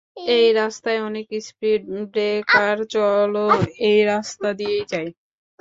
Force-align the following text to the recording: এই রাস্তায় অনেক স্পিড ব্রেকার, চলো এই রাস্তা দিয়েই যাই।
এই 0.31 0.47
রাস্তায় 0.53 0.99
অনেক 1.07 1.27
স্পিড 1.47 1.81
ব্রেকার, 2.11 2.77
চলো 2.93 3.45
এই 3.81 3.99
রাস্তা 4.05 4.49
দিয়েই 4.59 4.83
যাই। 4.91 5.07